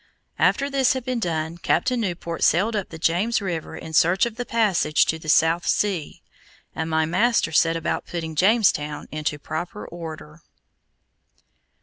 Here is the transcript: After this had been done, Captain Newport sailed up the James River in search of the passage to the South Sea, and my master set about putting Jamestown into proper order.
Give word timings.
After 0.39 0.67
this 0.67 0.93
had 0.93 1.05
been 1.05 1.19
done, 1.19 1.59
Captain 1.59 2.01
Newport 2.01 2.41
sailed 2.43 2.75
up 2.75 2.89
the 2.89 2.97
James 2.97 3.39
River 3.39 3.77
in 3.77 3.93
search 3.93 4.25
of 4.25 4.35
the 4.35 4.47
passage 4.47 5.05
to 5.05 5.19
the 5.19 5.29
South 5.29 5.67
Sea, 5.67 6.23
and 6.73 6.89
my 6.89 7.05
master 7.05 7.51
set 7.51 7.75
about 7.75 8.07
putting 8.07 8.33
Jamestown 8.35 9.07
into 9.11 9.37
proper 9.37 9.87
order. 9.87 10.41